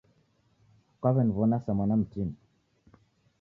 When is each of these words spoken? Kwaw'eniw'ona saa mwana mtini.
Kwaw'eniw'ona 0.99 1.57
saa 1.63 1.75
mwana 1.77 1.95
mtini. 2.01 2.35